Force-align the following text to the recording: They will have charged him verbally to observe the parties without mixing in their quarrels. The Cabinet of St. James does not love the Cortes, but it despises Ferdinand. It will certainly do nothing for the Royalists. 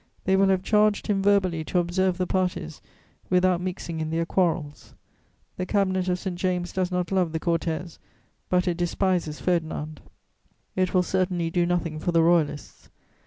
They 0.23 0.35
will 0.35 0.47
have 0.47 0.63
charged 0.63 1.05
him 1.05 1.21
verbally 1.21 1.63
to 1.65 1.77
observe 1.77 2.17
the 2.17 2.25
parties 2.25 2.81
without 3.29 3.61
mixing 3.61 3.99
in 3.99 4.09
their 4.09 4.25
quarrels. 4.25 4.95
The 5.57 5.67
Cabinet 5.67 6.09
of 6.09 6.17
St. 6.17 6.35
James 6.37 6.73
does 6.73 6.89
not 6.91 7.11
love 7.11 7.33
the 7.33 7.39
Cortes, 7.39 7.99
but 8.49 8.67
it 8.67 8.77
despises 8.77 9.39
Ferdinand. 9.39 10.01
It 10.75 10.95
will 10.95 11.03
certainly 11.03 11.51
do 11.51 11.67
nothing 11.67 11.99
for 11.99 12.11
the 12.11 12.23
Royalists. 12.23 12.89